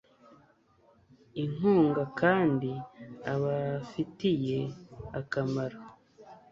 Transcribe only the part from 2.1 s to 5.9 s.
kandi abafitiye akamaro